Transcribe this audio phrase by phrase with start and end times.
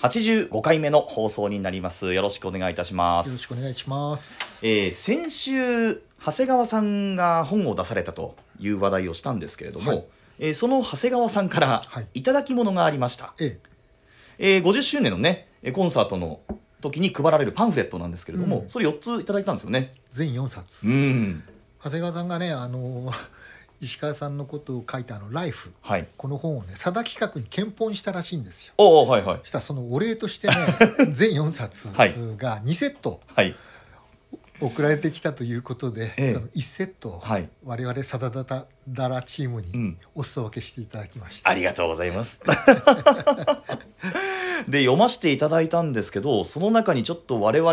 [0.00, 2.14] 85回目の放送になります。
[2.14, 3.26] よろしくお願いいたします。
[3.26, 4.66] よろしくお願いします。
[4.66, 10.04] えー先週長谷川さんが本を出されたという話題をしたんですけれども、はい。
[10.38, 12.06] えーその長谷川さんからはい。
[12.14, 13.60] いただき物がありました、え
[14.38, 14.58] え。
[14.60, 16.40] ー50周年のねえーコンサートの
[16.80, 18.70] 時に配られるパンフレットなんですけれども、うん。
[18.70, 19.92] それ4ついただいたんですよね。
[20.08, 21.44] 全4冊、うん。
[21.84, 23.12] 長谷川さんがねあの
[23.80, 25.72] 石川さんのことを書いたあの「ライフ。
[25.80, 26.06] はい。
[26.16, 28.74] この本をね佐田企画に検本したらしいんですよ。
[28.78, 29.38] おおはいはい。
[29.42, 30.54] そしたらそのお礼としてね
[31.12, 32.14] 全4冊はい。
[32.36, 33.56] が2セットはい。
[34.60, 36.32] 送られてきたということで、ええ。
[36.34, 37.48] その1セットをはい。
[37.64, 39.98] 我々サダダダダラチームにうん。
[40.14, 42.40] お裾分けしていただきました、ありがとうございます。
[44.68, 47.72] で読ませていただいたんですけどその中にちょっと我々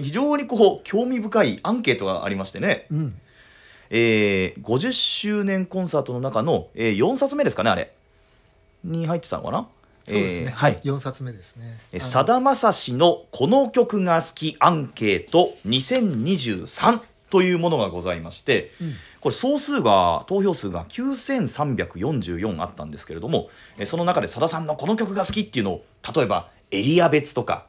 [0.00, 3.20] に非常にこう興味深いアンケートがありましてね、うん
[3.90, 7.92] えー50周年コンサートの中の、えー4冊目ですかねあれ。
[8.84, 9.68] に入ってたのかな？
[10.04, 10.80] そうですね、えーはい。
[10.82, 12.00] 4冊目ですね。
[12.00, 17.00] さだまさしの「この曲が好きアンケート2023」
[17.30, 18.94] というものがございまして、うん。
[19.20, 27.66] これ総数が投票数が9344あったんですけれどもえその中でさださんのこの曲が好きっていうのを例えばエリア別とか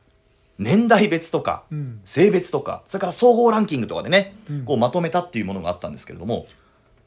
[0.60, 2.02] 年代別とか、うん。
[2.04, 4.66] 性別とかそれから総合ランキングとかでね、うん。
[4.66, 6.46] こうまとめたっていうものがあったんですけれども、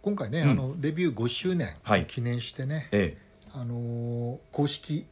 [0.01, 0.51] 今回ね、うん。
[0.51, 2.07] あのデビュー5周年はい。
[2.07, 3.17] 記念してね、え
[3.55, 5.07] あのー公式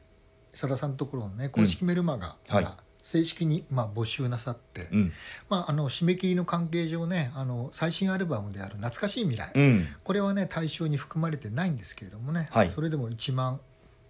[0.55, 2.64] さださんのところのね公式メルマガはい。
[2.64, 5.12] が正式に、まあ、募集なさって、えうん。
[5.48, 9.86] まあ、あの締め切りの関係上ねあの最新アルバムである「懐かしい未来」うん。
[10.03, 12.69] これはね対象に含まれてないんですけれどもね、はい。
[12.69, 13.60] それでも1万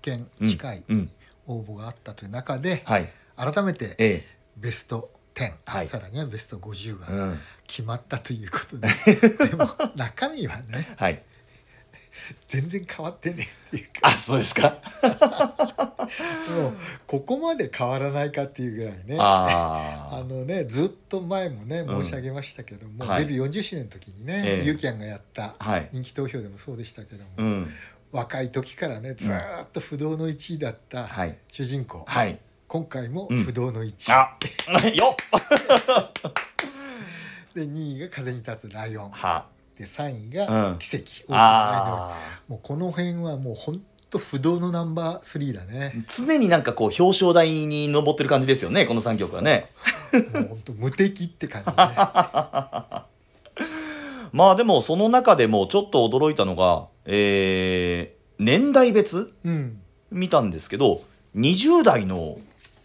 [0.02, 0.46] 件うん。
[0.46, 1.10] 近いうん。
[1.46, 3.12] 応募があったという中で、はい
[3.52, 4.24] 改めてえ
[4.56, 5.86] ベスト10、はい。
[5.86, 7.38] さらにはベスト50えうがん。
[7.66, 8.88] 決まったということで、
[9.48, 11.22] でも中身はねはい。
[12.46, 13.92] 全然変わってねっていうか。
[14.02, 14.76] あそうですか。
[16.60, 16.74] もう
[17.06, 19.16] ここまで変わらないかっていうぐらいね。
[19.18, 22.02] ああのねずっと前もねうん。
[22.04, 23.24] 申し上げましたけども、はい。
[23.24, 24.64] デビュー40周年の時にね、ええ。
[24.64, 25.88] ユーキャンがやったはい。
[25.92, 27.70] 人気投票でもそうでしたけども、うん。
[28.12, 31.38] 若い時からねずーっと不動の1位だったはい。
[31.48, 32.38] 主人公、はい
[32.70, 33.42] 今回もうん。
[33.42, 34.36] 不動の1位、あ
[34.94, 35.16] よっ。
[37.52, 39.10] で2位が風に立つライオン。
[39.10, 39.46] は。
[39.76, 40.30] で3位うん。
[40.30, 42.16] が奇跡、大きなアイドルあ
[42.46, 46.04] もうこの辺はもう本当不動のナンバー3だね。
[46.08, 49.68] ー常になんかこう表彰台に上ってる感じですよねこの3曲はね。
[50.32, 51.74] もう本当無敵って感じね。
[54.32, 59.82] まあでもその中でもちょっと驚いたのがえー年代別うん。
[60.12, 61.02] 見たんですけど
[61.34, 62.38] 20代の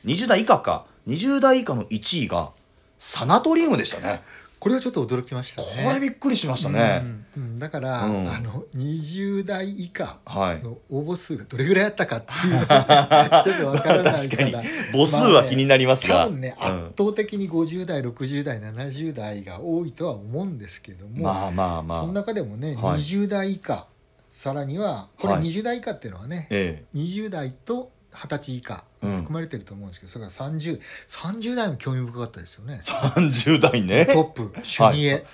[0.05, 2.51] 20代以下か20代以下の1位が
[2.99, 4.21] サナトリウムでしたね。
[4.59, 5.67] これはちょっと驚きましたね。
[5.87, 7.03] これびっくりしましたね、
[7.35, 7.59] うんうん。
[7.59, 8.27] だから、うん。
[8.27, 10.63] あの20代以下はい。
[10.63, 16.65] の応募数がどれぐらいあったかっていうのが ちょっとわからない確から母数は気になりますが、多分ね、うん。
[16.65, 21.99] 圧倒的に50代60代70代が多いとは思うんですけども、まあまあまあ。
[21.99, 22.99] その中でもね、はい。
[23.01, 23.85] 20代以下
[24.31, 25.43] さらにはこれはい。
[25.43, 28.83] 20代以下っていうのはね、え20代と20歳以下
[29.13, 32.81] 含まれてると思うんですけど、それから3030 30代も興味深かったですよね。
[32.81, 34.05] え30代ね。
[34.05, 35.25] トップシュニエ、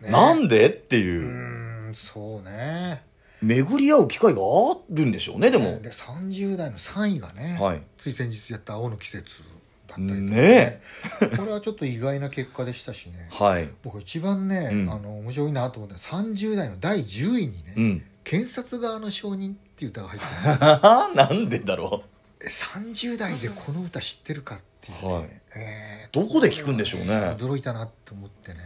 [0.00, 0.10] ね。
[0.10, 3.02] なんでってういう、ーんそうね。
[3.42, 7.82] 巡り合う機会があるんでしょうねでも、で30代の3位がね、はい。
[7.98, 9.42] つい先日やった「青の季節」
[9.88, 10.80] だったりとかね。
[11.36, 13.28] これはちょっと意外な結果でしたしね。
[13.30, 13.68] はい。
[13.82, 14.92] 僕一番ね、うん。
[14.92, 18.04] あの面白いなと思ったのは30代の第10位にね「うん。
[18.22, 20.60] 検察側の証人」っていう歌が入ってるんです。
[21.16, 22.11] なんでだろえ
[22.48, 25.14] 30代でこの歌知ってるかっていう、ね。
[25.14, 25.24] はい。
[25.54, 27.14] えーどこで聞くんでしょうね。
[27.38, 28.60] 驚いたなと思ってね。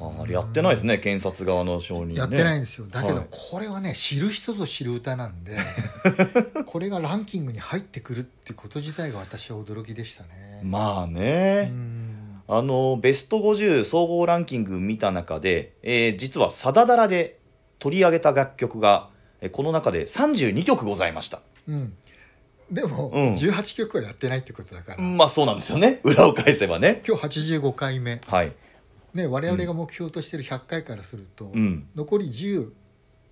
[0.00, 2.14] うあやってないですね検察側の証人ね。
[2.14, 2.86] やってないんですよ。
[2.86, 3.26] だけどはい。
[3.30, 5.58] これはね知る人ぞ知る歌なんで
[6.64, 10.60] これがランキングに入ってくるっていうこと自体が私は驚きでしたね。
[10.62, 12.42] まあね、うん。
[12.48, 17.38] あのベスト50総合ランキング見た中で、えー実はサダダラで
[17.78, 19.10] 取り上げた楽曲が
[19.42, 21.40] えーこの中で32曲ございました。
[21.68, 21.92] うん、
[22.70, 23.32] でも、うん。
[23.32, 26.00] 18曲はやってないってことだから、まあそうなんですよね。
[26.02, 27.02] 裏を返せばね。
[27.06, 28.52] 今日85回目、はい。
[29.14, 31.86] ね、我々が目標としてる100回からすると、うん。
[31.94, 32.70] 残り10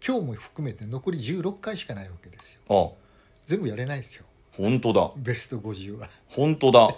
[0.07, 2.95] 今日も含めて残り16回しかないわけですよ。
[2.95, 3.05] あ。
[3.47, 4.25] 全部やれないですよ。
[4.53, 5.11] 本当だ。
[5.17, 6.09] ベスト50は。
[6.29, 6.95] 本当だ。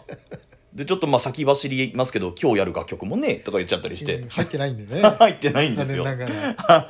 [0.75, 5.01] でちょっとまあ先走りますけど今日やる楽曲もねとか言っちゃったりして、うん入ってないんでね。
[5.19, 6.11] 入ってないんで残すよは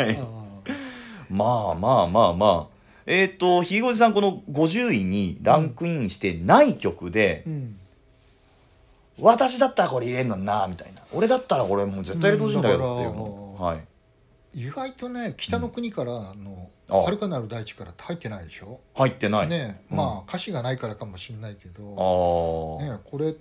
[0.01, 0.17] い。
[0.19, 0.47] あ。
[1.31, 2.76] まあまあまあまあ
[3.07, 7.79] えっ、とひいごじさんこの50位にランクインしてない曲で、ーうん。
[9.19, 11.01] 私だったらこれ入れんのになみたいな。
[11.13, 13.57] 俺だったらこれもう絶対入れてほしいんだよっていうの。
[13.59, 13.81] はい。
[14.55, 18.81] 意外とね北の国からのあ遥かなる大地からって入ってないでしょ？
[18.95, 19.97] 入ってない、ねうん。
[19.99, 23.35] まあ歌詞がないからかもしれないけあどあ、ねこれっ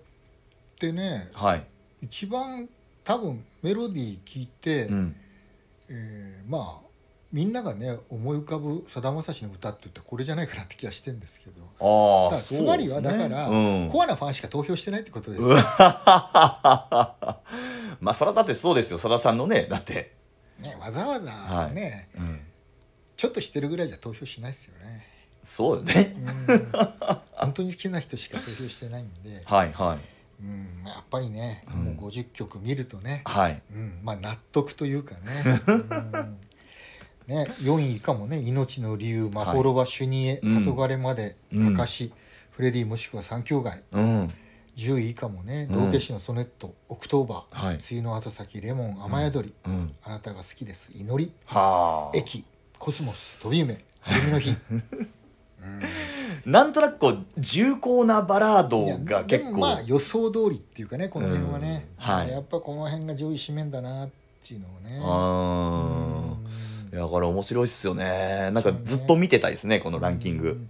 [0.77, 1.63] てねはい、
[2.01, 2.67] 一番
[3.03, 5.15] 多分メロディー聞いて、うん、
[5.89, 6.84] えーまあ
[7.31, 11.61] みんながね思い浮かぶさだまさしの歌って言ったらこれじゃないかなって気がしてんですけど。
[11.79, 15.43] ああだつまりはだから、うん、コアなファンしか投票してないってことです。
[18.01, 20.13] まあそれはだってそうですよさださんのねだって、
[20.59, 22.41] ね、わざわざね、うん、
[23.17, 25.07] ちょっと知ってるぐらいじゃ投票しないですよね。
[25.45, 26.15] そうよね。
[26.47, 26.71] うん。
[27.33, 29.99] 本当に好きな人しか投票してないんで、はいはい。
[30.41, 31.83] うん、やっぱりね、うん。
[31.95, 33.61] もう50曲見るとね、はい。
[33.71, 36.37] うん、まあ納得というかね, うん、
[37.27, 40.63] ね4位以下もね「命の理由」「まほろば修二会」うん。
[40.63, 41.73] 黄昏まで」「うん。
[41.73, 42.11] かかし」
[42.51, 43.71] フレディもしくは三教街。
[43.91, 44.33] うん。
[44.77, 45.85] 10位以下もね「うん。
[45.85, 47.75] 道化師のソネット」オクトーバー」はい。
[47.75, 49.95] 梅雨の後先」「レモン」「雨宿り」うん。
[50.03, 52.17] あなたが好きです」「祈り」はあ。
[52.17, 52.45] 駅。
[52.77, 54.51] コスモス飛梅夢の日、
[56.45, 56.51] うん。
[56.51, 59.57] なんとなくこう重厚なバラードが結構。
[59.57, 62.03] まあ予想通りっていうかねこの辺はね、うん。
[62.03, 62.29] はい。
[62.29, 64.09] やっぱこの辺が上位締めんだなっ
[64.43, 64.99] ていうのをね。
[65.01, 66.35] あ
[66.95, 68.51] いやこれ面白いっすよね。
[68.53, 70.47] なんかずっと見てたいですねこのランキング。
[70.49, 70.69] うん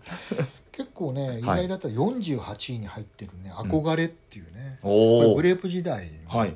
[0.71, 6.55] 結構ね意外だったら48位に入ってるね「憧れ」っていうね、グレープ時代のはい。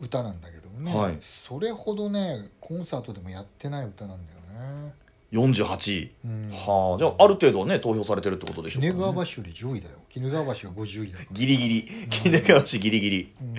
[0.00, 1.16] 歌なんだけどもね、はい。
[1.20, 4.94] それほどねコンサートでもやってない歌なんだよね。
[5.32, 6.12] 48位。
[6.24, 6.50] うん。
[6.52, 9.96] はあじゃあある程度はね投票されてるってことでしょうか、ね、鬼怒川橋より上位だよ。
[10.16, 11.88] 鬼怒川橋が50位だギリギリ。
[12.26, 13.34] 鬼怒川市ギリギリ。
[13.42, 13.56] うん。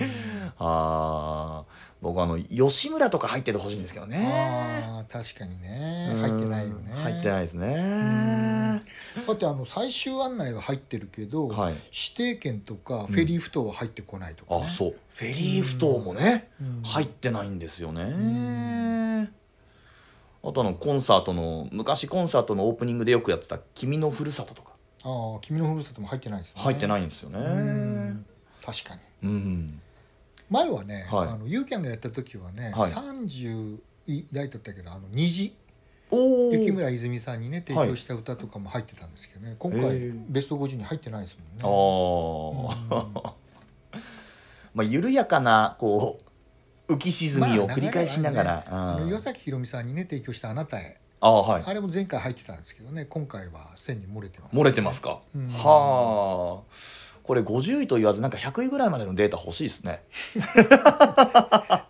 [0.58, 1.64] あ
[2.02, 4.26] 僕あの吉村とか入っててほしいんですけどね。
[4.26, 6.16] あー確かにね。
[6.20, 6.92] 入ってないよね。
[6.94, 8.82] うん入ってないですね。
[9.26, 11.74] だってあの最終案内は入ってるけど、はい。
[11.74, 14.64] 指定券とかフェリー不当は入ってこないとか、ね。
[14.64, 14.94] あそう。
[15.10, 16.82] フェリー不当もねうん。
[16.82, 18.04] 入ってないんですよね。
[18.04, 19.22] ん。
[20.42, 24.70] あとあのコンサートの昔コンサートのオープニングでよくやってた「君のふるさと」とか。
[25.04, 26.62] ああ君のふるさとも入ってないですね。
[26.62, 27.38] 入ってないいんですよね。
[27.38, 28.26] うん。
[28.64, 29.00] 確かに。
[29.22, 29.80] うん
[30.50, 31.28] 前はね、はい。
[31.28, 32.92] あのユーキャンがやった時はね、はい。
[32.92, 33.78] 30
[34.32, 35.54] 代だったけど「あの虹」
[36.52, 40.24] 雪村泉さんにね提供した歌とかも入ってたんですけどね、今回へー。
[40.28, 42.74] ベスト50に入ってないですもんね。
[42.90, 43.34] ああ
[44.74, 46.20] まあ緩やかなこ
[46.88, 49.08] う浮き沈みを繰り返しながら、まあねうん。
[49.10, 53.04] 岩崎宏美さんにね提供した「あなたへああはい」あれも前回入ってたんですけどね。
[53.04, 55.48] 今回は線に漏れてます、漏れてますか、うん。
[55.48, 56.74] はあ
[57.30, 60.02] これ50位と言わずなんか100位ぐらいまでのデータ欲しいですね。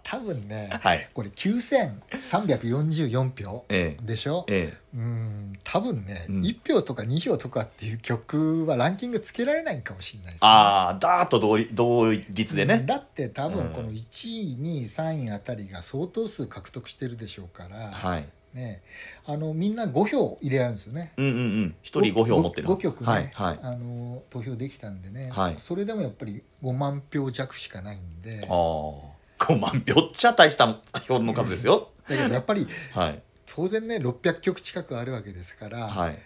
[0.02, 1.08] 多分ねはい。
[1.14, 4.44] これ9344票えでしょ？
[4.50, 4.76] ええ。
[4.94, 6.40] うん多分ね、うん。
[6.40, 10.46] 1票とか2票とかっていう曲はランキングつけられないかもしれないですね。
[10.48, 18.82] ああダーッと同率同率でね、だって多うん分この1位2位3位あたりが相当数獲得してるでしょうから、はいね、
[19.26, 21.12] あのみんな5票入れられるんですよね。
[21.16, 21.66] うんうんうん。
[21.68, 23.58] 1人5票持ってるは5ず曲ね、はいはい。
[23.62, 25.56] あの投票できたんでね、はい。
[25.58, 28.46] それでもやっぱり5万票弱しかないんで。
[28.48, 31.90] ああ5万票っちゃ大した票の数ですよ。
[32.08, 33.22] だけどやっぱりはい。
[33.46, 36.18] 当然ね600曲近くあるわけですから、はい。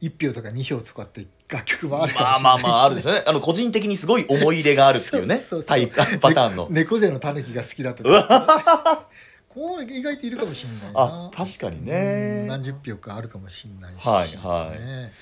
[0.00, 3.22] 1票とか2票とかって楽曲もあるかもしれないまあまあまああるですよね。
[3.26, 5.36] あの個人的にすごい思い入れがあるっていうね。
[5.38, 6.68] そうそうそうタイプパターンの。
[6.68, 9.08] ね猫背のタヌキが好きだとか
[9.52, 11.26] これ意外といるかもしれないな。
[11.26, 12.40] あ確かにね。
[12.42, 14.78] うん何十票かあるかもしれないし、はいはい。
[14.78, 15.12] ね。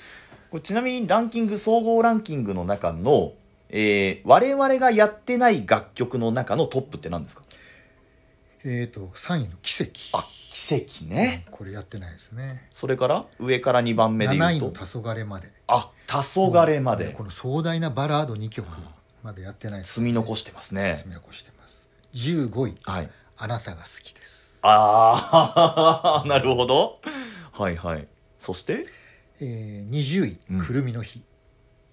[0.51, 3.33] これちなみにランキング総合ランキングの中の、
[3.69, 7.43] えー我々がやってない楽曲の中のトップって何ですか？
[8.63, 11.45] えー、と3位の「奇跡」あ奇跡ね。
[11.49, 12.67] これやってないですね。
[12.73, 14.79] それから上から2番目で7言うと？
[14.81, 16.13] 位の「黄昏まで」あ黄
[16.51, 17.07] 昏まで。
[17.09, 18.67] この壮大なバラード2曲
[19.23, 20.95] までやってないです積み残してますね。
[20.97, 21.89] 積み残してます。
[22.13, 22.77] 15位。
[22.83, 23.09] はい
[23.41, 24.59] 「あなたが好きです。
[24.63, 26.99] ああ なるほど。
[27.53, 28.05] はいはい。
[28.37, 28.85] そして」
[29.39, 31.23] えー、20位うん「くるみの日。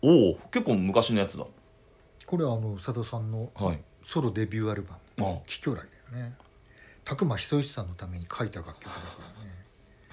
[0.02, 1.46] おお結構昔のやつだ」
[2.26, 3.80] これはあの佐渡さんのはい。
[4.02, 5.76] ソロデビューアルバムあ「貴巨来」
[6.12, 6.34] だよね。
[7.04, 9.00] 拓磨久義さんのために書いた楽曲だか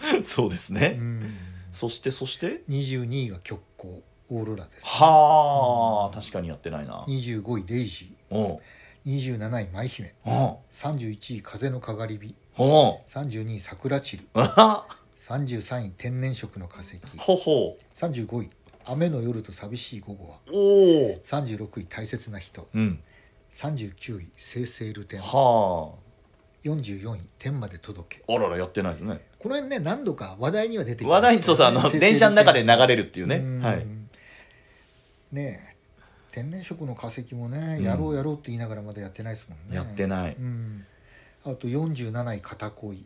[0.03, 0.21] らね。
[0.25, 1.37] そうですね、うん。
[1.71, 4.85] そしてそして？22位が極光オーロラです。
[4.85, 7.01] はあ、確かにやってないな。
[7.07, 8.57] 25位デイジおう。
[8.57, 8.59] ー
[9.05, 10.13] 27位舞姫。
[10.25, 10.57] おう。
[10.72, 12.36] 31位風のかがり火。
[12.57, 13.00] おう。
[13.07, 14.27] 32位桜散る。
[14.33, 14.86] あは
[15.17, 17.00] 33位天然色の化石。
[17.17, 18.50] ほほ35位
[18.86, 20.38] 雨の夜と寂しい午後は。
[20.48, 20.51] う。
[20.53, 22.67] おお36位大切な人。
[22.74, 23.00] うん。
[23.51, 25.93] 39位生成ルテンは
[26.63, 28.33] 44位天まで届け。
[28.33, 29.19] ああららやってないですね。
[29.38, 33.36] この辺ね何度か話題には出てき話題にそうそうあの電車の中で流れるっていうね。
[33.38, 33.62] うん。
[33.62, 33.86] はい。
[35.33, 35.72] ねえ
[36.33, 37.85] 天然色の化石もね、うん。
[37.85, 39.75] やろうやろうって言いながらまだやってないですもんね。
[39.75, 40.35] やってない。
[40.35, 40.83] うん、
[41.45, 43.05] あと47位片恋。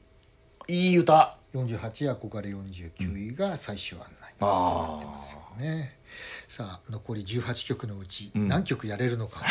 [0.69, 1.37] いい歌。
[1.53, 5.97] 48位憧れ49位が最終案内、あ出ますよね。
[6.47, 8.47] さあ残り18曲のうちうん。
[8.47, 9.41] 何曲やれるのか、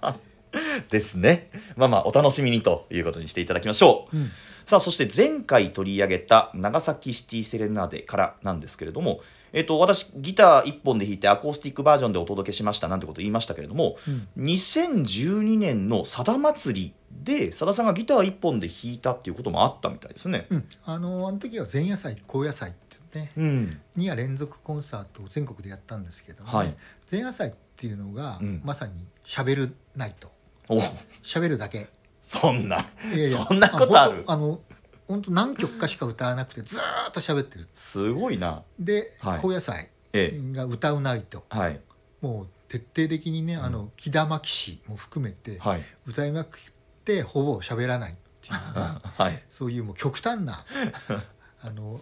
[0.00, 0.16] あ
[0.90, 1.50] ですね。
[1.76, 4.16] まあまあお楽しみにということにしていただきましょう。
[4.16, 4.30] うん
[4.64, 9.20] さあそして前回取り上げた長崎シティセレナーデからなんですけれども、
[9.52, 14.28] えっと私ギター1本で弾いてアコースティックバージョンでお届けしましたなんてこと言いましたけれどもうん。
[14.44, 20.46] 2012年のさだ祭りでさださんがギター1本で弾いたっていうこともあったみたいですね。
[20.50, 26.74] うん、あのあの時は前夜祭後夜祭ってねうん、2夜連続コンサートを全国でやったんですけどもね、はい。
[27.10, 28.60] 前夜祭っていうのが、うん。
[28.64, 30.32] まさにしゃべるナイト。
[30.68, 30.80] お。
[31.22, 31.88] しゃべるだけ
[32.26, 32.78] そんな
[33.12, 34.24] いやいやそんなことある？
[34.26, 34.60] あの
[35.06, 37.68] 本当何曲かしか歌わなくてずーっと喋ってる。
[37.74, 38.62] すごいな。
[38.78, 39.40] で、はい。
[39.40, 40.52] 高野菜ええ。
[40.54, 41.80] が歌うナイトはい。
[42.22, 45.82] もう徹底的にね、あの木田真紀氏も含めて、はい。
[46.06, 46.60] 歌いまくっ
[47.04, 48.58] てほぼ喋らないっていうね
[49.18, 49.42] はい。
[49.50, 50.64] そういうもう極端な
[51.60, 52.00] あの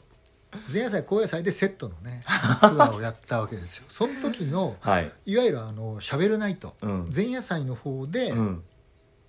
[0.72, 2.20] 前夜祭後夜祭でセットのね
[2.60, 3.84] ツアーをやったわけですよ。
[3.88, 5.10] その時のはい。
[5.26, 7.10] いわゆるあの喋るナイト、うん。
[7.12, 8.64] 前夜祭の方でうん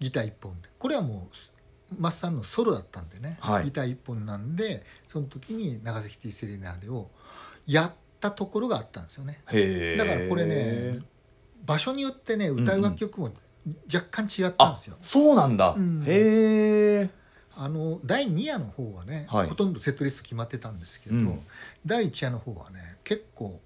[0.03, 0.69] ギター1本で。
[0.77, 3.65] これはもうマッサンのソロだったんでね、はい。
[3.65, 7.09] ギター1本なんでその時に長崎ティーセレナーデを
[7.65, 9.41] やったところがあったんですよね。
[9.97, 10.93] だからこれね
[11.65, 13.31] 場所によってね歌う楽曲も
[13.93, 15.69] 若干違ったんあですよ、そうなんだ。
[15.69, 16.03] うん。
[16.05, 17.09] へえ。
[17.55, 19.47] あの第2夜の方はね、はい。
[19.47, 21.39] ほとんどセットリスト決まってたんですけど、うん。
[21.85, 23.57] 第1夜の方はね結構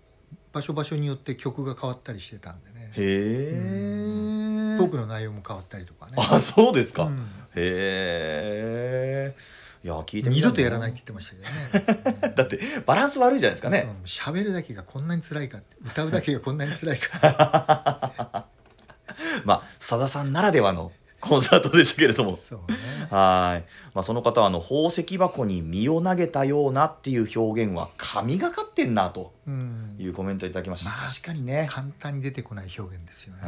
[0.53, 2.91] 場所場所によって曲が変わったりしてたんでね。
[2.95, 4.36] へえ。
[4.77, 7.03] トークの内容も変わったりとかね、あ、そうですか。
[7.03, 9.35] うんへえ。
[9.83, 13.87] いや、聞いて二度とやらないって言ってましたけどね だって、バランス悪いじゃないですかね。
[14.05, 18.47] 喋るだけがこんなに辛いかって歌うだけがこんなに辛いか
[19.45, 22.35] まあ、さださんならではのコンサートでしたけれども。
[22.35, 22.77] そうね
[23.09, 23.65] はい。
[23.93, 30.91] まあ、その方は、あの、宝石箱に身を投げたようなっていう表現は、神がかってんな、とうんいうコメントいただきました。
[30.91, 31.67] まあ確かにね。
[31.69, 33.41] 簡単に出てこない表現ですよね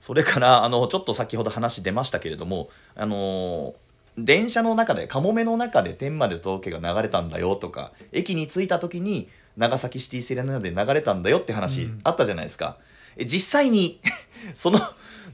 [0.00, 3.74] それからあのちょっと先ほど話出ましたけれどもあの
[4.18, 12.78] 電車の中でカモメの中で天まで届けが流れたんだよとか駅に着いた時に長崎シティセレナで流れたんだよって話うんあったじゃないですか、
[13.16, 14.00] え実際に
[14.56, 14.80] その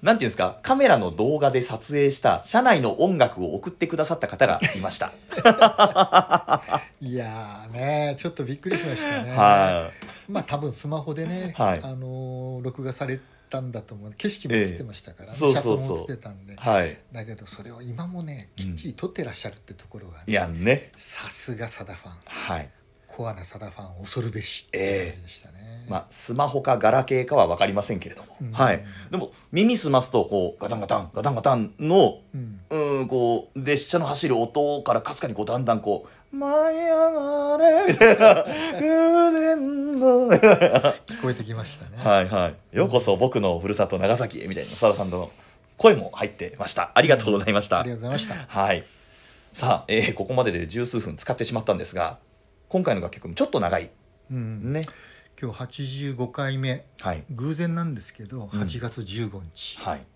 [0.02, 0.58] なんていうんですか？
[0.62, 5.12] カメラの動画で撮影した車内の音楽を送ってくださった方がいました。
[7.00, 9.30] いやーねちょっとびっくりしましたね。
[9.30, 9.90] は
[10.28, 11.80] まあ多分スマホでね、はい。
[11.82, 14.12] あのー録画されたんだと思う。
[14.12, 15.38] 景色も映ってましたから、ね。
[15.38, 15.78] そうそうそう。
[15.78, 16.52] 車窓も映ってたんで。
[16.54, 16.98] いはい。
[17.12, 20.90] だけどそれを今もねきっちり撮ってらっしゃるってところがね、いやね。
[20.96, 22.12] さすがサダファン。
[22.24, 22.68] はい
[23.18, 28.52] コアなサダファン恐るべしって感じでしたね、まあ、スマホかガラケーかは分かりませんけれども、うん。
[28.52, 32.60] はい、でも耳すますとこうガタンガタンガタンガタンのうん。
[32.70, 38.44] うーんこう列車の走る音からかすかにこうだんだんこう「舞い上がれ」みたいな
[38.78, 40.28] 偶然の。
[40.30, 45.32] 聞こえてきましたね、はいはい「ようこそ僕のふるさと長崎へ」みたいな澤田さんの
[45.76, 46.92] 声も入ってました。
[46.94, 48.46] ありがとうございました、ありがとうございました。
[48.46, 48.84] はい。
[49.52, 52.18] さあ、えーここまでで十数分使ってしまったんですが
[52.68, 53.90] 今回の楽曲もちょっと長い。
[54.30, 54.82] うん、ね。
[55.40, 56.84] 今日85回目。
[57.00, 57.24] はい。
[57.30, 58.48] 偶然なんですけどうん。
[58.48, 60.06] 8月15日はい。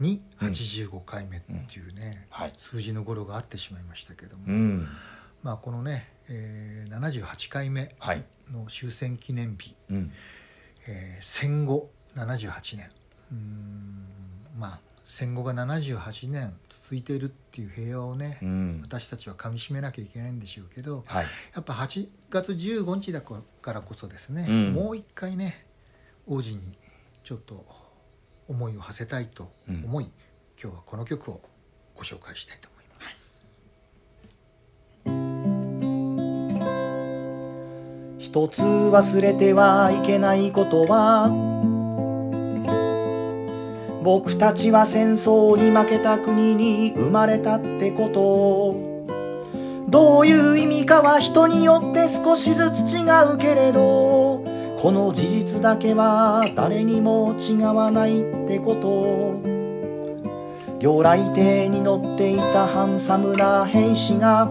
[0.00, 2.52] に85回目っていうね、はい。
[2.56, 4.86] 数字の語呂があってしまいましたけども、うん。
[5.42, 8.24] まあこのね、えー、78回目はい。
[8.50, 10.12] の終戦記念日、うん。
[10.88, 12.90] えー戦後78年。
[13.30, 14.06] うーん
[14.58, 14.80] まあ
[15.14, 18.80] 戦後が78年続いているっていう平和をね、うん。
[18.82, 21.26] 私たちはかみしめなきゃいけないんでしょうけどはい。
[21.54, 23.42] やっぱ8月15日だか
[23.74, 24.72] らこそですね、うん。
[24.72, 25.66] もう一回ね
[26.26, 26.78] 王子に
[27.24, 27.62] ちょっと
[28.48, 30.10] 思いを馳せたいと思い、
[30.58, 31.42] 今日はこの曲を
[31.94, 33.50] ご紹介したいと思います。
[38.18, 41.71] 一つ忘れてはいけないことは
[44.02, 48.92] 僕たちは戦争に負けた国に生まれたってこと。
[49.88, 53.02] どういう意味かは人によって少しずつ違
[53.34, 54.42] うけれど
[54.80, 59.40] この事実だけは誰にも違わないってこと。
[60.80, 64.48] 魚雷艇に乗っていたハンサムな兵士が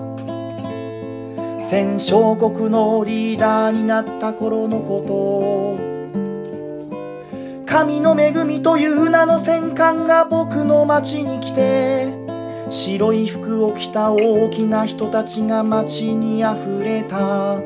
[1.60, 5.91] 戦勝国のリーダーになった頃のこと。
[7.72, 12.14] 神の恵みという名の戦艦が僕の町に来て
[12.70, 17.62] 白い服を着た大きな人たちが街にあふれた。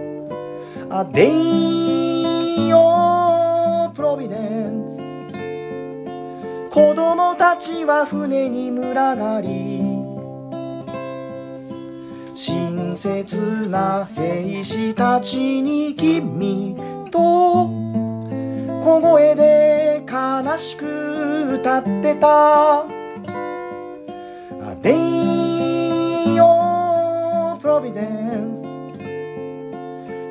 [0.92, 9.82] あデイオプロビデンス子供たちは船に群がり
[12.36, 16.78] 親切な兵士たちに君
[17.10, 17.85] と
[18.86, 22.86] 小声で悲しく歌ってた
[24.84, 24.92] 「デ
[26.36, 28.62] イオプロビデンス」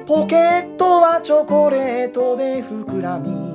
[0.06, 3.54] ポケットはチョコレートで膨らみ。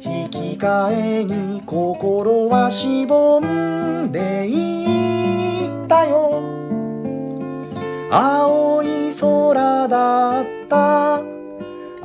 [0.00, 6.42] 引き換えに心はしぼんでいったよ。
[8.10, 11.37] 青い空だった。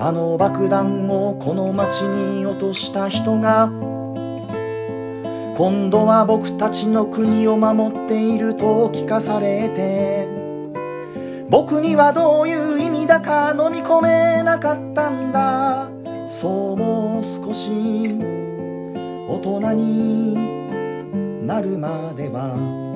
[0.05, 3.69] あの爆弾をこの街に落とした人が
[5.55, 10.27] 今度は僕たちの国を守っていると聞かされて
[11.47, 15.87] 僕にはどういう意味だか飲み込めなかったんだ。
[16.27, 17.69] そうもう少し
[19.29, 22.92] 大人になるまでは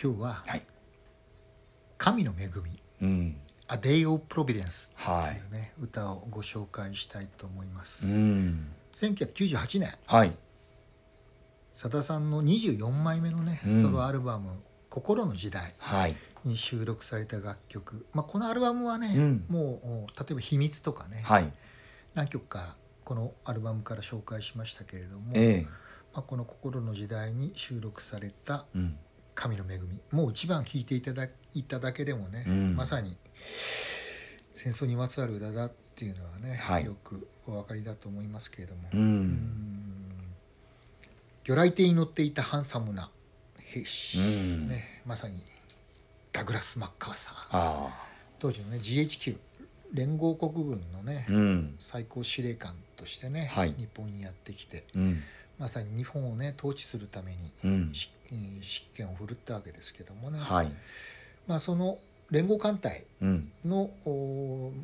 [0.00, 0.62] 今日ははい。
[1.96, 2.80] 神の恵み。
[3.02, 3.36] うん
[3.68, 5.40] 「A Day of Providence」はい。
[5.40, 8.70] というね、歌をご紹介したいと思います、うん。
[8.92, 9.92] 1998年。
[10.06, 10.36] はい。
[11.74, 13.82] さださんの24枚目のね、うん。
[13.82, 19.44] ソロアルバム「心の時代はい」に収録された楽曲、まあ、このアルバムはね、うん。
[19.48, 21.52] もうお例えば「秘密」とかね、はい。
[22.14, 25.66] 何曲かこのアルバムから紹介しましたけれども、ええ。
[26.14, 28.96] まあ、この「心の時代」に収録されたうん
[29.38, 32.76] 「神の恵み」もう一番聴いていただいただけでもね、うん。
[32.76, 33.16] まさに
[34.52, 36.84] 戦争にまつわる歌だっていうのはね、はい。
[36.84, 38.88] よくお分かりだと思いますけれども、
[41.44, 43.10] 魚雷艇に乗っていたハンサムな
[43.58, 44.68] 兵士、うん。
[44.68, 45.40] ね、まさに
[46.32, 47.34] ダグラス・マッカーサー。
[47.52, 48.08] あ
[48.40, 49.36] 当時のね GHQ
[49.92, 51.76] 連合国軍のね、あうん。
[51.78, 53.74] 最高司令官としてね、はい。
[53.78, 54.84] 日本にやってきて。
[54.96, 55.22] うん
[55.58, 57.70] まさに日本をね統治するために、うん。
[57.70, 60.72] 指揮権を振るったわけですけどもね、はい。
[61.46, 61.98] まあ、その
[62.30, 63.50] 連合艦隊うん。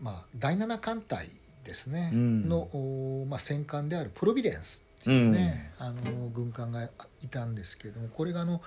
[0.03, 1.29] まあ、第7艦隊
[1.65, 2.49] ですね、うん。
[2.49, 6.85] の、おまあ、戦艦であるプロビデンスっていうね、あの軍艦が
[7.23, 8.63] いたんですけどもこれがあの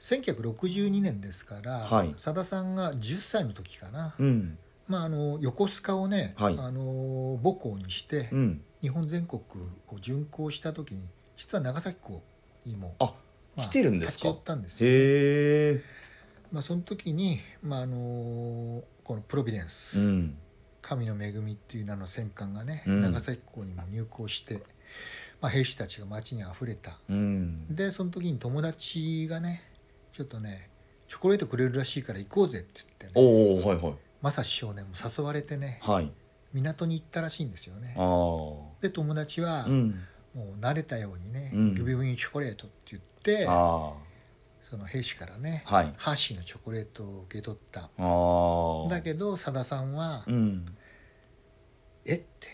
[0.00, 2.14] 1962年ですからはい。
[2.16, 4.58] さだ、さんが10歳の時かな、うん。
[4.88, 6.56] まあ、あの横須賀をね、はい。
[6.58, 8.60] あの母港にして、うん。
[8.80, 9.40] 日本全国
[9.88, 12.22] を巡航した時に実は長崎港
[12.66, 13.12] にも、あ
[13.56, 14.12] まあ来てるんですか？
[14.12, 15.82] 立ち寄ったんですよ、へえ
[16.52, 20.36] まあ、その時に、まあ、あのこのプロビデンス、うん。
[20.82, 23.00] 神の恵みっていう名の戦艦がね、うん。
[23.00, 24.62] 長崎港にも入港して、
[25.40, 26.98] まあ、兵士たちが街にあふれた。
[27.08, 27.74] うん。
[27.74, 29.62] でその時に友達がね
[30.12, 30.68] ちょっとね
[31.08, 33.94] チョコレートくれるらしいから行こうぜって言ってねおおはいはい。
[34.22, 36.12] 正志少年も誘われてねはい。
[36.52, 37.96] 港に行ったらしいんですよね。
[38.80, 40.00] で友達はうん
[40.34, 41.74] もう慣れたようにね「うん。
[41.74, 43.92] ギブミーチョコレート」って言ってあ
[44.60, 45.94] その兵士からねあはい。
[45.96, 47.90] ハーシーのチョコレートを受け取った。
[48.88, 50.76] だけどさださんはうん
[52.04, 52.48] 「えっ?」て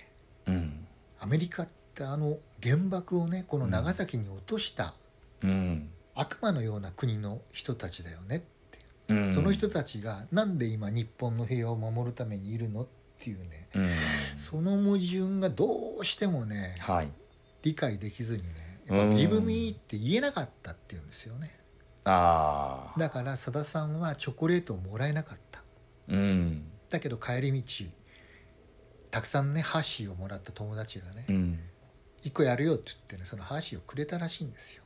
[0.47, 0.87] うん。
[1.19, 4.95] アメリカってあの原爆をねこの長崎に落とした
[5.43, 5.91] うん。
[6.15, 9.35] 悪魔のような国の人たちだよねって、うん。
[9.35, 12.87] その人たちがなんで今日本の平和を守るためにいるのっ
[13.19, 13.69] ていうね。
[13.75, 13.89] うん。
[14.37, 17.09] その矛盾がどうしてもねはい
[17.63, 19.11] 理解できずにねやっぱ「うん。
[19.11, 21.59] Give me」って言えなかったっていうんですよね。
[22.05, 25.63] ああだからさださんはチョコレートをもらえなかった。
[26.09, 26.65] うん。
[26.89, 27.85] だけど帰り道
[29.11, 31.61] たくさんねハーシーをもらった友達がねうん
[32.23, 34.83] 「一個やるよ」って言ってねそのハーシーをくれたらしいんですよ。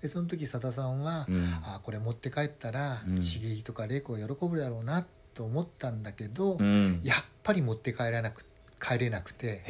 [0.00, 1.54] でその時さださんは、うん。
[1.64, 3.22] あこれ持って帰ったらうん。
[3.22, 7.00] 茂木とか玲子が喜ぶだろうなと思ったんだけど、うん。
[7.02, 8.44] やっぱり持って帰らなく
[8.86, 9.62] 帰れなくて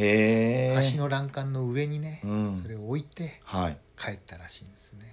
[0.92, 2.56] 橋の欄干の上にね、うん。
[2.56, 3.78] それを置いてはい。
[3.96, 5.04] 帰ったらしいんですね。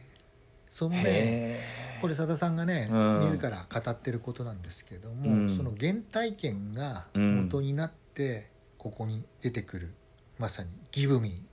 [0.69, 1.59] そんでへ
[2.01, 3.19] これさださんがね、うん。
[3.21, 5.49] 自ら語ってることなんですけども、うん。
[5.49, 7.43] その原体験がうん。
[7.43, 9.93] 元になってここに出てくる、
[10.39, 11.45] まさに「Give Me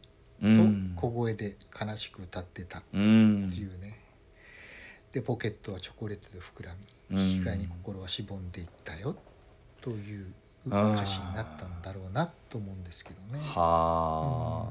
[0.42, 0.54] え」
[0.96, 4.00] と小声で悲しく歌ってたっうんていうね、
[5.12, 6.74] でポケットはチョコレートで膨ら
[7.10, 7.28] みうん。
[7.28, 9.16] 引き換えに心はしぼんでいったよ
[9.82, 10.32] という
[10.68, 13.40] 歌詞になったんだろうなと思うんですけどね。
[13.44, 14.66] は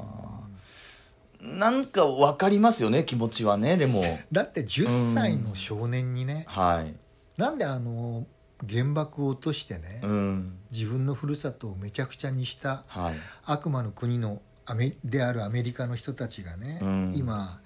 [1.41, 4.03] あ、なんか分かりますよね気持ちはねでも。
[4.31, 6.95] だって10歳の少年にね、はい。
[7.39, 8.25] なんであの
[8.67, 10.57] 原爆を落としてね、うん。
[10.71, 13.15] 自分のふるさとをめちゃくちゃにしたはい。
[13.45, 17.13] 悪魔の国のアメであるアメリカの人たちがね、うん。
[17.15, 17.61] 今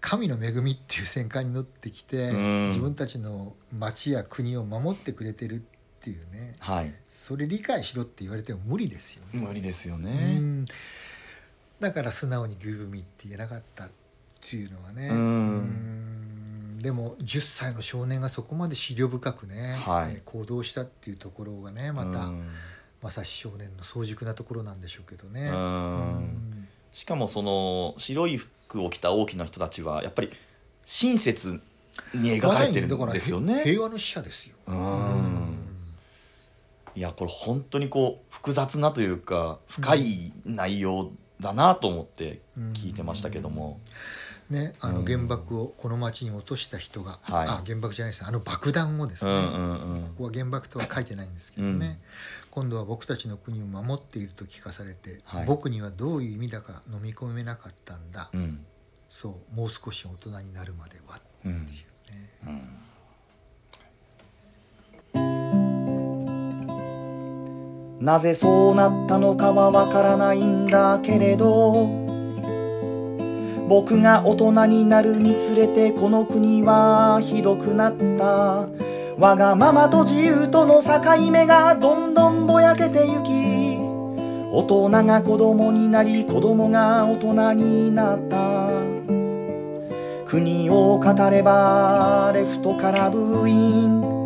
[0.00, 2.66] 神の恵みっていう戦艦に乗ってきて、うん。
[2.66, 5.62] 自分たちの町や国を守ってくれてる
[6.02, 6.56] っていうね。
[6.58, 6.92] はい。
[7.08, 9.40] それ理解しろって言われても無理ですよね。
[9.46, 10.66] 無理ですようねん。
[11.78, 13.90] だから素直に「ギブミって言えなかったっ
[14.40, 15.16] ていうのはね、うん。
[15.16, 16.78] うん。
[16.82, 20.14] でも10歳の少年がそこまで思慮深くね、はい。
[20.14, 22.48] えー行動したっていうところがねまた、うん。
[23.00, 25.50] まさし少年の早熟なところなんでしょうけどね。
[26.92, 30.30] しかもその白い服を着た大きな人たちはやっぱり
[30.84, 31.60] 親切
[32.14, 33.62] に描かれてるんですよね。
[33.64, 34.56] 平和の使者ですよ。
[34.66, 35.51] うん
[36.94, 42.40] いやこれ本当にこう複雑なというか深い内容だなと思って
[42.74, 43.80] 聞いてましたけども、
[44.48, 45.04] ね、あのうん。
[45.04, 47.48] 原爆をこの町に落とした人が、はい。
[47.48, 50.02] あ原爆じゃないですあの爆弾をですね、うんうんうん。
[50.02, 52.00] ここは原爆とは書いてないんですけどね、
[52.50, 55.46] 今度は僕たちの国を守っていると聞かされて、はい。
[55.46, 58.64] 僕にはどういう意味だか飲み込めなかったんだ、うん。
[59.08, 61.66] そうもう少し大人になるまではっていううん。
[61.66, 61.72] ね、
[68.02, 71.86] なぜそうなったのかはわからないんだけれど
[73.68, 78.66] 僕が大人になるにつれてこの国はひどくなった。
[79.18, 83.78] わがままと自由との境目がどんどんぼやけてゆき
[84.50, 88.68] 大人が子供になり子供が大人になった。
[90.26, 94.21] 国を語ればレフトからブーイン。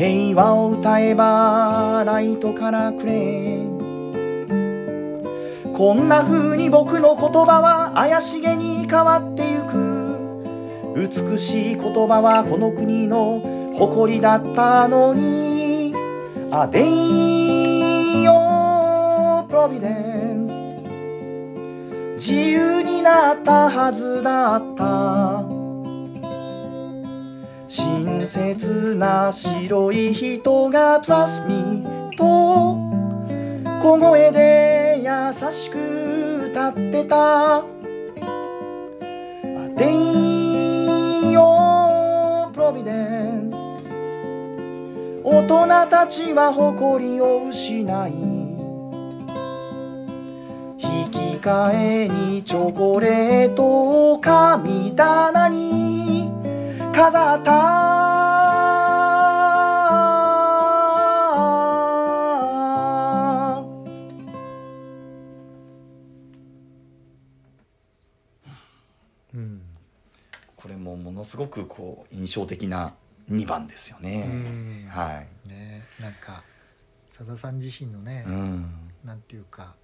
[0.00, 3.70] 平和を歌えばライトからクレーン
[5.76, 10.16] こんな風に僕の言葉は怪しげに変わってゆく。
[10.96, 13.42] 美しい言葉はこの国の
[13.74, 15.94] 誇りだったのに。
[16.50, 20.50] A day of Providence
[22.14, 25.59] 自由になったはずだった。
[28.02, 31.84] 親切な白い人が Trust me
[32.16, 32.78] と
[33.82, 37.62] 小声で優しく歌ってた。
[39.42, 43.54] A day of Providence
[45.22, 48.12] 大人たちは誇りを失い
[50.78, 55.99] 引き換えにチョコレートを神棚に
[57.00, 57.52] 飾った
[69.32, 69.62] うん
[70.56, 72.92] これもものすごくこう印象的な
[73.30, 74.26] 2番ですよね。
[74.26, 75.48] うんはい。
[75.48, 76.42] ねなんか
[77.08, 78.90] さださん自身のね、うん。
[79.04, 79.74] なんていうか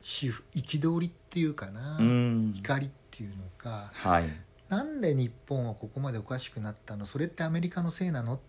[0.00, 2.52] し憤りっていうかな、うん。
[2.56, 4.24] 怒りっていうのかはい。
[4.72, 7.04] なんで日本はここまでおかしくなったの？
[7.04, 8.36] それってアメリカのせいなの？
[8.36, 8.40] っ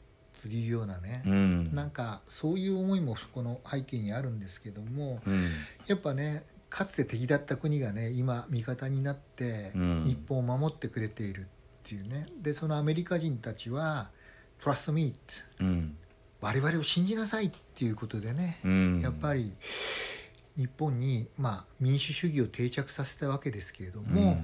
[0.42, 1.76] ていうようなね、うん。
[1.76, 5.50] なんかそういう思いもこの背景にあるんですけどもうん。
[5.86, 11.44] やっぱねかつて敵だった国がね今味方になってうん日本を守ってくれているっ
[11.84, 14.10] ていうねでそのアメリカ人たちは
[14.64, 15.12] 「Trust me」
[15.60, 15.98] うん。
[16.40, 19.02] 我々を信じなさいっていうことでね、うん。
[19.02, 19.54] やっぱり
[20.56, 24.42] 日本に、まあ、民主主義を定着させたわけですけれども、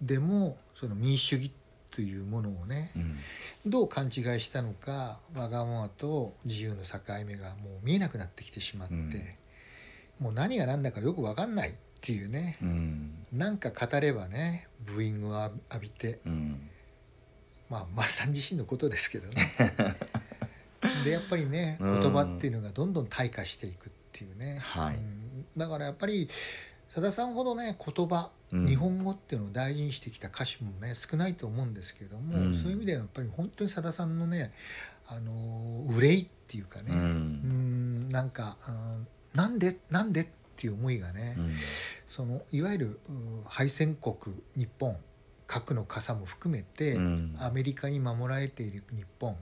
[0.00, 1.52] でもその民主主義
[1.90, 3.16] というものをねうん。
[3.66, 10.24] どう勘違いしたのかわがままと自由の境目がもう見えなくなってきてしまって、うん。
[10.24, 12.56] もう何が何だかよく分かんないっていうね。
[12.62, 13.26] うん。
[13.32, 16.70] なんか語ればねブーイングを浴びてうん。
[17.68, 19.52] まあマッさん自身のことですけどね。
[21.04, 22.00] でやっぱりねうん。
[22.00, 24.96] 言葉っていうのがどんどん退化していくっていうね、はい。
[24.96, 25.44] うん。
[25.56, 26.28] だからやっぱり
[26.90, 34.52] さださんほどね言葉、うん日本語っていうのを大事にしてきた歌手もね少ないと思うんですけども、うんそういう意味ではやっぱり本当にさださんのね
[35.06, 40.26] あの憂いっていうかね、ううんんなんか、うんなんでなんでっ
[40.56, 41.54] ていう思いがね、うん。
[42.08, 43.12] そのいわゆるう
[43.46, 44.16] 敗戦国
[44.56, 44.96] 日本
[45.46, 49.36] 核の傘も含めて、うんアメリカに守られている日本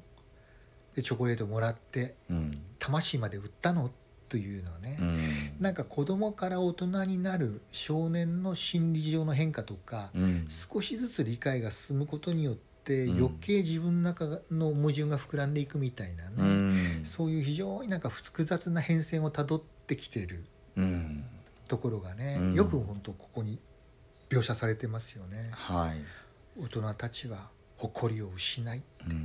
[0.95, 2.61] でチョコレートもらってうん。
[2.79, 3.91] 魂まで売ったの
[4.29, 5.21] というのはね、うん。
[5.61, 10.47] なんか子供から大人になる少年の心理上の変化とか、うん。
[10.49, 20.45] 少しずつ理解が進むことによって余計自分の中の矛盾が膨らんでいくみたいなね、うんそういう非常になんか複雑な変遷をたどってきてる
[20.77, 21.25] うん
[21.69, 23.59] ところがね、うんよく本当ここに
[24.31, 25.51] 描写されてますよね。
[25.53, 26.01] はい、
[26.59, 29.21] 大人たちは誇りを失いうん、引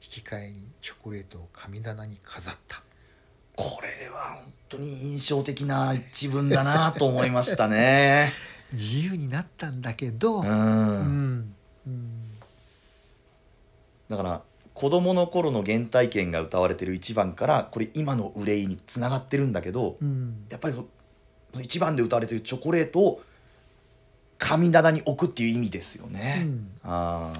[0.00, 2.82] き換えにチョコレートを神棚に飾った。
[3.58, 8.32] これは本当に印象的な一文だなと思いましたね。
[8.72, 10.50] 自由になったんだけど、ううん。
[10.50, 12.30] ん、うん。
[14.08, 14.42] だから
[14.74, 20.46] 子供の頃の原体験が歌われてる一番からこれ今の憂いにつながってるんだけどうん。
[20.50, 20.86] やっぱりそ
[21.50, 23.22] その一番で歌われてるチョコレートを
[24.38, 26.42] 神棚に置くっていう意味ですよね。
[26.44, 26.70] うん。
[26.84, 27.32] あ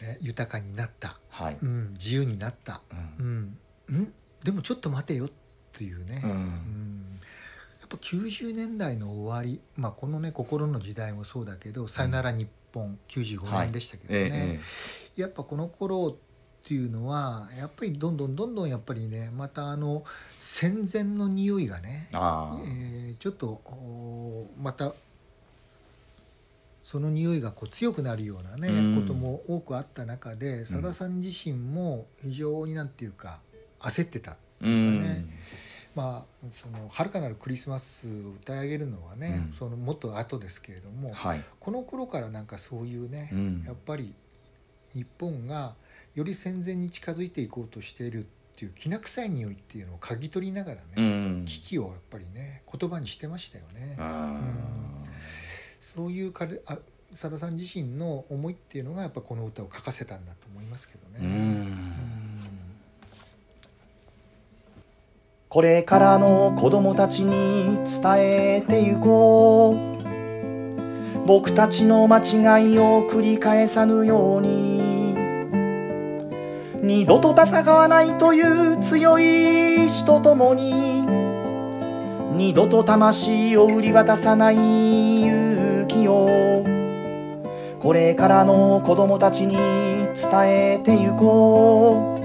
[0.00, 2.80] ね、豊かになった、あはい、うん、自由になった、
[3.18, 3.58] ううんん。
[3.90, 5.30] うん、でもちょっと待てよっ
[5.76, 6.30] ていうね、うん。
[6.30, 7.20] うん。
[7.80, 14.60] やっぱ90年代の終わり、まあ、このね心の時代もそうだけど「さよなら日本」95年でしたけどね、え
[15.16, 20.04] えやっぱこの頃っていうのはやっぱりどんどんどんどんやっぱりねまたあの
[20.36, 23.60] 戦前の匂いがね、えーちょっと
[24.60, 24.92] また
[26.82, 29.00] その匂いがこう強くなるようなね、うん。
[29.00, 33.40] ことも多くあった中でさださん自身も非常になんていうか
[33.80, 35.24] 焦ってたっていうかね、
[35.94, 39.52] まあその遥かなるクリスマスを歌い上げるのはね、うん。
[39.52, 43.64] そのもっと後ですけれども、はい、この頃からなんかそういうね、うん。
[43.66, 44.14] やっぱり
[44.94, 45.74] 日本が
[46.14, 53.96] より戦前に近づいていこうとしているっていうきな臭い匂いっていうのを嗅ぎ取りながらね、うん、危機をやっぱりね言葉にしてましたよね。
[53.98, 54.40] あ
[55.80, 56.78] そういう彼あ
[57.14, 61.20] さださん自身の思いっていうのがやっぱこの歌を書かせたんだと思いますけどね。
[65.50, 71.26] これからの子供たちに伝えてゆこう。
[71.26, 75.14] 僕たちの間違いを繰り返さぬように。
[76.82, 81.06] 二度と戦わないという強い意志とともに。
[82.34, 86.62] 二度と魂を売り渡さない勇気を。
[87.80, 92.17] これからの子供たちに伝えてゆこう。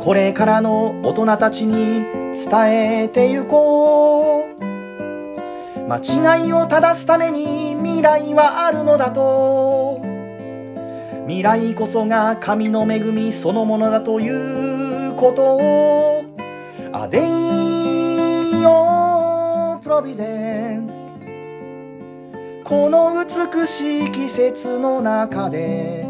[0.00, 4.64] これからの大人たちに伝えてゆこう。
[5.92, 5.98] 間
[6.38, 10.00] 違いを正すために未来はあるのだと。
[11.26, 15.56] 未来こそが神の恵みそのものだということ。
[15.56, 16.24] を
[16.92, 20.94] アデイオプロビデンス。
[22.64, 26.09] この美しい季節の中で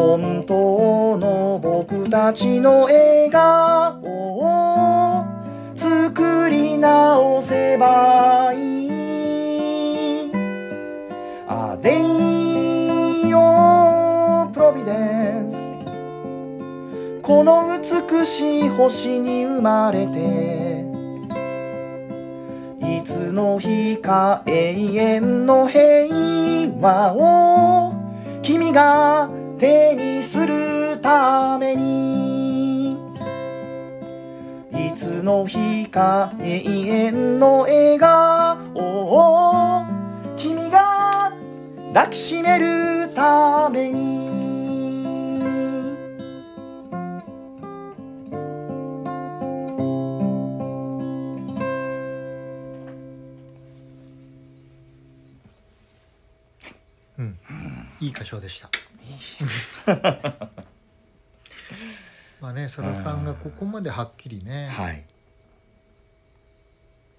[0.00, 5.26] 本当の僕たちの笑顔を
[5.74, 10.32] 作り直せばいい。
[11.46, 11.98] アデ
[13.28, 14.92] イオプロビデ
[15.42, 15.56] ンス
[17.20, 20.86] この美しい星に生まれて
[22.80, 26.08] いつの日か永遠の平
[26.80, 27.92] 和を
[28.40, 29.28] 君が
[29.60, 32.94] 手にするために
[34.72, 39.84] いつの日か永遠の笑顔を
[40.38, 41.30] 君が
[41.92, 44.30] 抱きしめるために、
[58.00, 58.89] いい歌唱でした。
[62.40, 65.04] まあね、さださんがここまではっきりね、はい。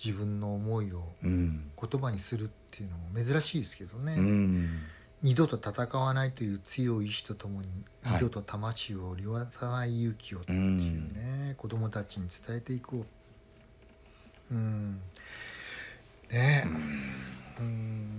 [0.04, 1.72] 自分の思いをうん。
[1.80, 4.80] 言葉にするっていうのも珍しいですけどね、うん。
[5.22, 7.68] 二度と戦わないという強い意志とともに、
[8.04, 8.16] はい。
[8.16, 10.60] 二度と魂を売り渡さない勇気をっていう
[11.14, 13.06] ね、子供たちに伝えていこ
[14.52, 14.56] う。
[14.56, 15.00] うん。
[16.32, 16.66] ね。
[17.60, 18.12] うん。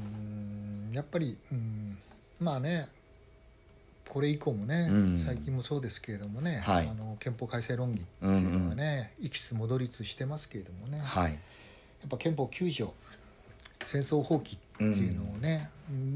[0.92, 1.98] やっぱり、うん、
[2.38, 2.88] まあね
[4.12, 5.16] これ以降もね、うん。
[5.16, 6.86] 最近もそうですけれどもね、はい。
[6.86, 11.32] あの憲法改正論議っていうのがね、いきつ戻りつしてますけれどもね、はい。
[11.32, 11.38] や
[12.08, 12.92] っぱ憲法9条
[13.82, 15.70] 戦争放棄っていうのをね、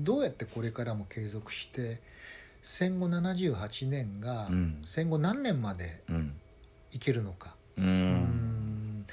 [0.04, 2.02] どうやってこれからも継続して
[2.61, 4.82] 戦後78年がうん。
[4.85, 6.35] 戦後何年までうん。
[6.92, 9.06] いけるのか、ううんん。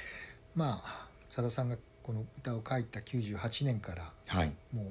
[0.56, 4.52] まあさださんがこの歌を書いた98年からはい。
[4.74, 4.86] もう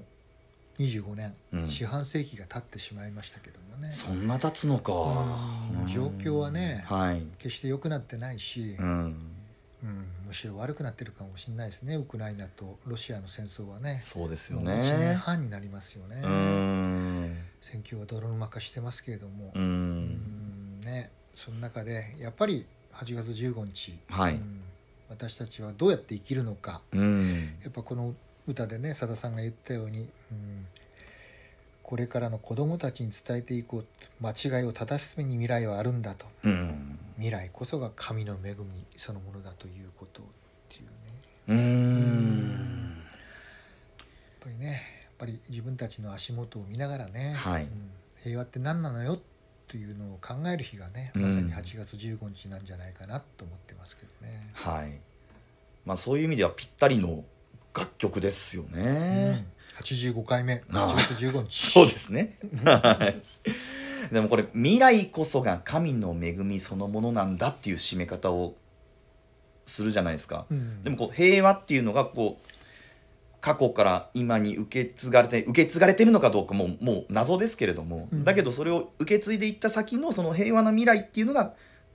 [0.79, 1.69] 25年、うん。
[1.69, 3.93] 四半世紀が経ってしまいましたけどもね。
[3.93, 4.93] そんな経つのか。
[5.81, 5.87] うん。
[5.87, 7.23] 状況はねはい。
[7.39, 9.33] 決して良くなってないし、うん。
[9.83, 11.97] うん、むしろ悪くなってるかもしれないですね。
[11.97, 14.01] ウクライナとロシアの戦争はね。
[14.05, 16.23] そうですよもう1年ね半になりますよね、
[17.61, 19.53] 戦況は泥沼化してますけれども。
[19.55, 20.81] う、うん。
[20.81, 24.35] んね、その中でやっぱり8月15日、はい。
[24.35, 24.61] うん。
[25.09, 26.81] 私たちはどうやって生きるのか。
[26.93, 27.57] うん。
[27.63, 28.15] やっぱこの
[28.47, 30.67] 歌でねさださんが言ったように、うん、
[31.83, 33.87] これからの子供たちに伝えていこう
[34.21, 36.27] 間違いを正すために未来はあるんだと。
[36.43, 36.99] うん。
[37.17, 40.25] 未来こそが神の恵みそのものだということっ
[40.71, 40.91] ていうね。
[41.49, 42.97] うーん。
[42.99, 44.05] やっ
[44.41, 44.79] ぱりねやっ
[45.19, 47.65] ぱり自分たちの足元を見ながらね、はい。
[47.65, 47.69] うん
[48.23, 49.19] 平和って何なのよ
[49.67, 51.23] というのを考える日がねうん。
[51.23, 54.49] まさに8月15日なんじゃないかなと思ってますけどね。
[54.55, 54.93] はい。
[55.85, 57.25] まあそういう意味ではぴったりの
[57.75, 59.47] 楽曲ですようねん、
[59.81, 60.63] 85回目。
[60.73, 60.91] ああ。
[60.91, 61.71] 8月15日。
[61.73, 62.37] そうですね。
[62.65, 63.13] は
[64.11, 64.13] い。
[64.13, 68.55] でもこれ未来こそが神の恵みそのものなんだっていう締め方を
[69.67, 70.47] するじゃないですか。
[70.51, 70.83] うん。
[70.83, 72.47] でもこう平和っていうのがこう
[73.41, 78.25] 過去から今に受け継がれて受け継がれてるのかどうかももう謎ですけれども、うん。
[78.25, 81.55] だけどそれを受け継いでいった先のその平和な未来っていうのが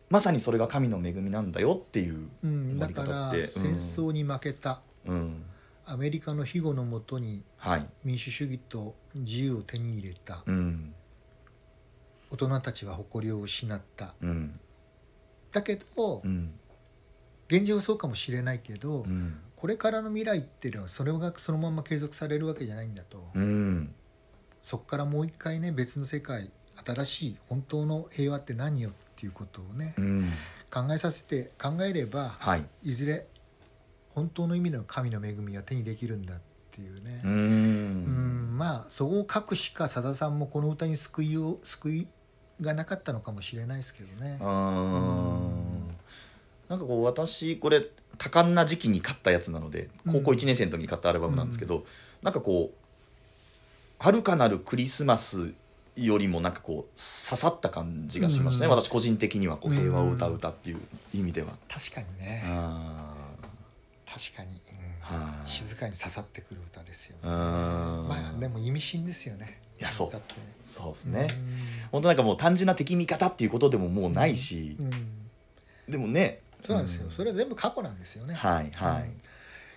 [0.10, 4.82] まさにそれが神の恵みなんだよっていう、うん、だ終から戦争に負けた。
[5.06, 5.44] うん、
[5.90, 10.44] アメリカの庇護のもとにはい、民主主義と自由を手に入れた。
[10.46, 10.94] うん。
[12.30, 14.14] 大人たちは誇りを失った。
[14.22, 14.60] うん。
[15.52, 16.52] だけどうん。
[17.48, 19.40] 現状はそうかもしれないけどうん。
[19.56, 23.24] これからの未来っていうのはそれがそのまま継続されるわけじゃないんだと。
[23.34, 23.96] うん。
[24.62, 26.52] そこからもう一回ね別の世界
[26.86, 30.32] 新しい本当の平和って何よっていうことをねうん。
[30.70, 32.66] 考えさせて考えればはい。
[32.84, 33.26] いずれ
[34.18, 37.22] 本当の意味での神の恵みが手にできるんだっていうね。
[37.24, 38.56] ううん。
[38.56, 42.08] んまあそこを書くしかさださんもこの歌に救いを救い
[42.60, 44.40] がなかったのかもしれないですけどね。
[44.40, 44.46] な
[46.78, 47.86] んかこう私これ
[48.18, 51.86] 多感な時期に買ったやつなので高校1年生の時に買ったアルバムなんですけど、
[52.24, 52.78] なんかこう
[54.04, 55.54] 「遥かなるクリスマス」
[55.96, 58.82] よりもなんかこう刺さった感じがしましたね、うん。
[58.82, 59.78] 私個人的にはこううん。
[59.78, 60.80] 平和を歌う歌っていう
[61.14, 61.50] 意味では。
[61.68, 62.44] 確かにね。
[62.48, 63.14] あ
[64.10, 65.48] 確かに、うん、い。
[65.48, 67.22] 静かに刺さってくる歌ですよね。
[67.24, 67.32] うん。
[68.08, 69.60] まあでも意味深ですよね。
[69.80, 70.10] いやそう。
[70.12, 70.22] ね。
[70.62, 71.28] そうですね、
[71.92, 74.76] 本当なんかもう単純な敵味方っていうことでももうないし。
[74.80, 74.92] う、ん、
[75.90, 76.42] でもね。
[76.66, 77.12] そうなんですよ、ん。
[77.12, 78.34] それは全部過去なんですよね。
[78.34, 79.22] はいはい、うん。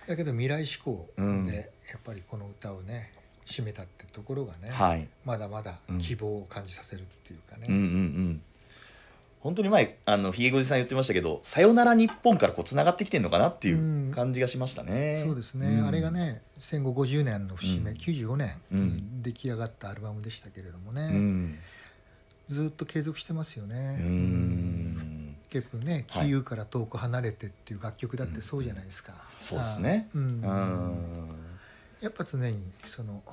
[0.07, 1.47] だけど未来志向で、うん。
[1.47, 1.65] やっ
[2.03, 3.13] ぱりこの歌をね
[3.45, 5.07] 締めたってところがね、はい。
[5.25, 5.97] まだまだうん。
[5.99, 7.67] 希望を感じさせるっていうかね。
[7.69, 8.41] うんうんうん
[9.41, 15.17] 本当に前あのひげごじさん言ってましたけど「さよなら日本」からこうつながってきてるのかなっていう感じがしましたね。
[15.23, 15.85] そうですね、ん。
[15.87, 17.97] あれがね戦後50年の節目、うん。
[17.97, 19.21] 95年にうん。
[19.23, 21.59] 出来上がったアルバムでしたけれどもね、うん。
[22.47, 23.97] ずっと継続してますよね。
[23.99, 24.11] ううん。
[24.97, 26.29] ん結構ね「キはい。
[26.29, 29.13] ーウから遠く離れて」っていう楽曲だってそうじゃないですか。
[29.39, 30.09] そうですね。
[30.13, 30.21] うん。
[30.21, 31.35] うん。
[31.99, 33.23] やっぱ常にその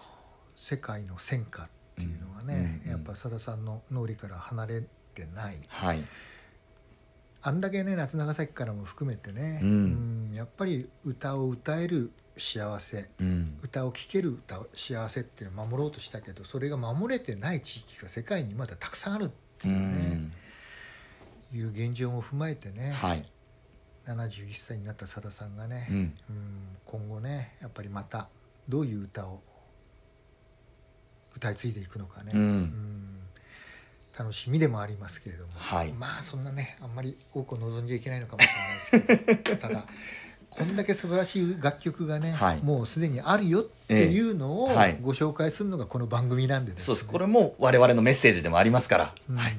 [0.57, 2.90] 世界の戦火っていうのはね、うん。
[2.92, 4.85] やっぱさださんの脳裏から離れ
[5.19, 5.61] てない。
[5.69, 6.05] はい。
[7.41, 9.71] あんだけね夏長崎からも含めてね、うん。
[10.31, 13.09] うんやっぱり歌を歌える幸せ。
[13.21, 13.59] うん。
[13.63, 19.29] 歌を聴ける歌幸せっていうのを守ろうとしたけどそれが守れてない地域が世界にまだたくさんあるっ
[19.59, 20.33] てういうね、ん。
[21.53, 23.25] いう現状も踏まえてね、はい。
[24.07, 25.97] 71歳になったさださんがね、うん。
[25.97, 26.15] うん
[26.85, 28.29] 今後ねやっぱりまた
[28.69, 29.43] どういう歌を
[31.37, 32.41] 歌い継いでいくのかね、うん。
[32.41, 33.15] うん
[34.19, 35.93] 楽しみでもありますけれども、はい。
[35.93, 38.49] まあそんなねあんまり多くを望んじゃいけないのかもし
[38.93, 39.85] れないですけど ただ
[40.51, 42.63] こんだけ素晴らしい楽曲がね、はい。
[42.63, 44.69] もうすでにあるよっていうのを
[45.03, 46.87] ご紹介するのがこの番組なんでですね。
[46.87, 47.07] そうです。
[47.07, 49.37] これも我々のメッセージでもありますから、うん。
[49.37, 49.57] はい、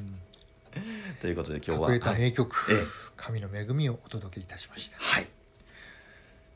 [1.22, 2.22] ということで今日は隠れたはい。
[2.22, 2.78] 名曲、ええ。
[3.16, 4.98] 神の恵みをお届けいたしました。
[4.98, 5.28] はい。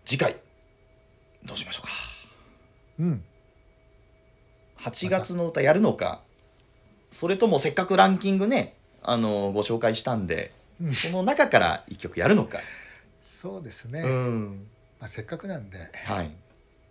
[0.03, 0.37] 次回
[1.45, 1.93] どうしましょうか。
[2.99, 3.23] うん。
[4.79, 6.21] 8月の歌やるのか
[7.13, 10.93] それともせっかくランキングねあのご紹介したんでうん。
[10.93, 12.59] その中から1曲やるのか、
[13.21, 14.67] そうですね、うん。
[14.99, 16.31] まあ、せっかくなんではい。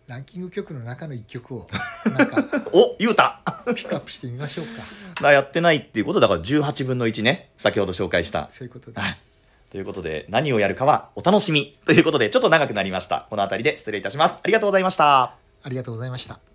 [0.06, 1.66] ランキング曲の中の一曲を
[2.16, 3.40] なんかおゆうた。
[3.74, 5.22] ピックアップしてみましょうか。
[5.22, 8.46] がやってないっていうことだから18分の1ね先ほど紹介した。
[8.50, 9.12] そういうことではい。
[9.14, 11.78] すということで何をやるかはお楽しみ。
[11.86, 13.26] ということでちょっと長くなりました。
[13.30, 14.38] この辺りで失礼いたします。
[14.42, 15.34] ありがとうございました。
[15.64, 16.51] ありがとうございました